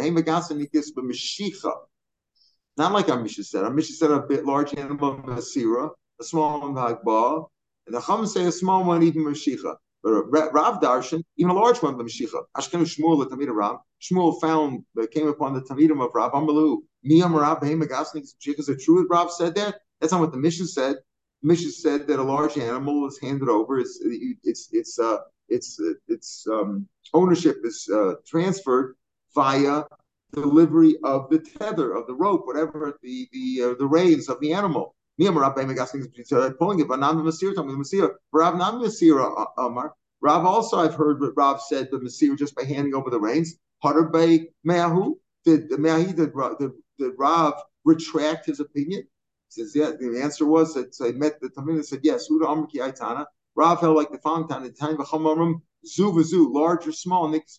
[2.76, 3.64] not like our Mishnah said.
[3.64, 7.48] Our Mishnah said a bit large animal Masira, a small one Hagbah,
[7.87, 9.76] and the Chum say a small one even Mashicha.
[10.11, 12.42] Rav Darshan, even a large one, the Mashicha.
[12.57, 13.79] Ashkenu Shmuel, the Tamid Rav.
[14.01, 16.78] Shmuel found, came upon the Talmidim of Rav Amalu.
[17.09, 18.22] Miyam Rav Behem Agasnik.
[18.22, 19.76] Is it true that Rav said that?
[20.01, 20.97] That's not what the Mishnah said.
[21.43, 23.78] The Mishnah said that a large animal is handed over.
[23.78, 25.18] It's it's it's uh
[25.49, 28.97] it's it's um, ownership is uh, transferred
[29.35, 29.85] via
[30.32, 34.53] delivery of the tether of the rope, whatever the the uh, the reins of the
[34.53, 34.95] animal.
[35.18, 38.11] Pulling it, but not the Masir, the Masir.
[38.32, 39.95] Rav not Masir, uh, Amar.
[40.21, 43.57] Rav also, I've heard what Rav said, the Masir just by handing over the reins.
[43.85, 45.14] Hadar by Meahu.
[45.45, 47.55] Did Meahi did, did, did Rav
[47.85, 49.03] retract his opinion?
[49.03, 49.93] He says, yeah.
[49.99, 52.29] The answer was that I met the Tamim said, yes.
[52.29, 53.27] Huda Amrki Aitana.
[53.55, 54.64] Rav held like the following time.
[54.64, 57.59] The time of Chamarim, zu v'zu, large or small, nikas.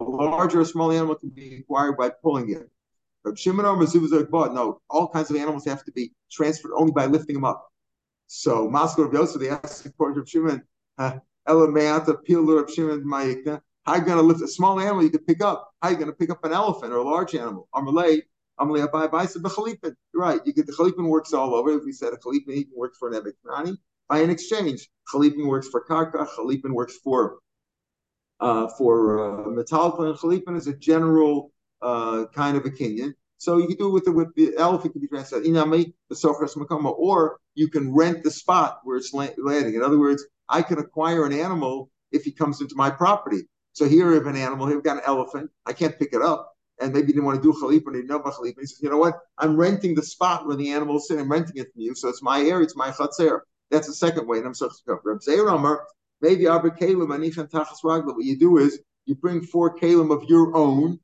[0.00, 2.68] A larger or small animal can be acquired by pulling it.
[3.24, 7.34] Reb Shimon or no, all kinds of animals have to be transferred only by lifting
[7.34, 7.70] them up.
[8.26, 10.62] So Moscow Reb Yosef, they asked the to of Shimon,
[10.98, 11.18] uh,
[11.48, 13.60] Elameata Pilur Reb Shimon Mayikna.
[13.84, 15.74] How are you going to lift a small animal you can pick up?
[15.82, 17.68] How are you going to pick up an elephant or a large animal?
[17.74, 18.22] Amalei,
[18.58, 21.76] Amalei Abai Abai said the Right, you get the Chalipin works all over.
[21.76, 23.76] If we said a Chalipin even works for an Ebekrani,
[24.08, 24.88] by an exchange.
[25.12, 27.38] Chalipin works for Karka, Chalipin works for
[28.40, 33.12] uh, for uh, and Chalipin is a general uh, kind of a kinyan.
[33.38, 36.14] So you can do it with the with the elephant can be translated inami the
[36.14, 39.74] makama, or you can rent the spot where it's landing.
[39.74, 43.42] In other words, I can acquire an animal if he comes into my property.
[43.72, 44.66] So here we have an animal.
[44.66, 45.50] Here we've got an elephant.
[45.66, 46.52] I can't pick it up.
[46.80, 48.22] And maybe he didn't want to do chalip or didn't know.
[48.42, 49.18] He says, you know what?
[49.38, 51.22] I'm renting the spot where the animal is sitting.
[51.22, 51.94] I'm renting it from you.
[51.94, 52.64] So it's my area.
[52.64, 53.40] It's my chatzer.
[53.70, 54.38] That's the second way.
[54.38, 54.70] And I'm to
[55.04, 55.78] Reb Zeir
[56.20, 58.14] maybe Abba Kalim, Anishan Tachas Ragla.
[58.14, 60.98] What you do is you bring four Kalim of your own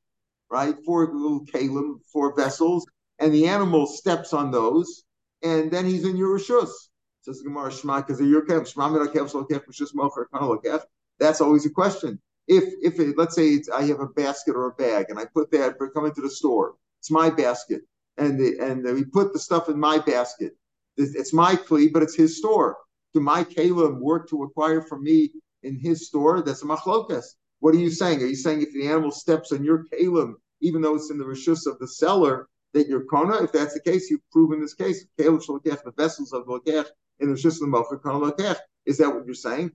[0.51, 0.75] right?
[0.85, 2.85] Four little kalim, four vessels,
[3.19, 5.03] and the animal steps on those,
[5.41, 6.69] and then he's in your rishus.
[7.23, 10.83] Says the Gemara Shema, because your kem Shema mocher
[11.19, 12.19] That's always a question.
[12.47, 15.51] If if it, let's say I have a basket or a bag, and I put
[15.51, 17.81] that for coming to the store, it's my basket,
[18.17, 20.57] and the, and we put the stuff in my basket.
[20.97, 22.77] It's my kli, but it's his store.
[23.13, 26.41] Do my kalim work to acquire from me in his store?
[26.41, 27.25] That's a machlokas.
[27.59, 28.23] What are you saying?
[28.23, 31.25] Are you saying if the animal steps on your kalim, even though it's in the
[31.25, 33.43] rishus of the seller, that you're kona?
[33.43, 35.05] If that's the case, you've proven this case.
[35.19, 36.87] Kalim shalakech, the vessels of lokech
[37.21, 38.59] in the rishus of the.
[38.85, 39.71] Is that what you're saying?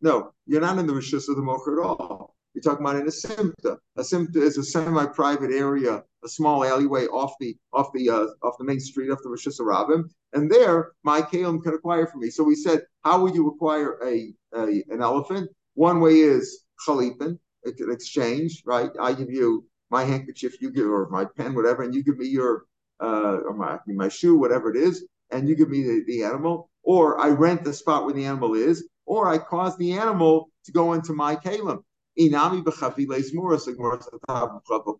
[0.00, 2.34] No, you're not in the rishus of the mocher at all.
[2.54, 3.78] You're talking about in a simta.
[3.96, 8.58] A simta is a semi-private area, a small alleyway off the off the uh, off
[8.58, 12.28] the main street, off the reshus harabim, and there my kalim can acquire for me.
[12.28, 15.50] So we said, how would you acquire a, a an elephant?
[15.74, 18.90] One way is chalipin, an exchange, right?
[19.00, 22.26] I give you my handkerchief, you give or my pen, whatever, and you give me
[22.26, 22.66] your
[23.02, 26.70] uh, or my my shoe, whatever it is, and you give me the, the animal,
[26.82, 30.72] or I rent the spot where the animal is, or I cause the animal to
[30.72, 31.82] go into my kalim.
[32.18, 32.62] Inami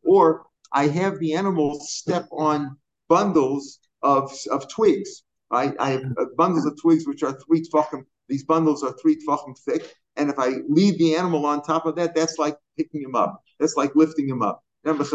[0.03, 2.77] or I have the animal step on
[3.09, 5.23] bundles of, of twigs.
[5.51, 5.75] Right?
[5.79, 8.05] I have uh, bundles of twigs which are three tefachim.
[8.29, 11.97] These bundles are three tefachim thick, and if I leave the animal on top of
[11.97, 13.43] that, that's like picking him up.
[13.61, 14.65] That's like lifting him up.
[14.85, 15.13] It's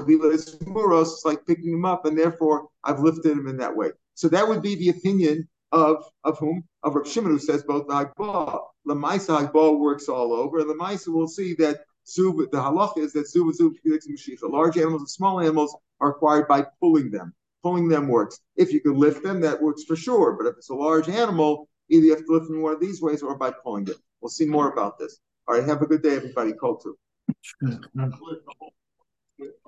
[1.26, 3.90] like picking him up, and therefore I've lifted him in that way.
[4.18, 6.64] So that would be the opinion of of whom?
[6.82, 8.62] Of Rav Shimon, who says both the Hagbah.
[8.88, 10.58] Lamaisa Hagbah works all over.
[10.58, 14.40] And Lamaisa will see that Zub, the halacha is that Zub Zub Mashiach.
[14.42, 17.32] Large animals and small animals are acquired by pulling them.
[17.62, 18.40] Pulling them works.
[18.56, 20.34] If you can lift them, that works for sure.
[20.34, 23.00] But if it's a large animal, either you have to lift them one of these
[23.00, 23.98] ways or by pulling them.
[24.20, 25.20] We'll see more about this.
[25.48, 26.54] All right, have a good day, everybody.
[26.54, 26.98] To.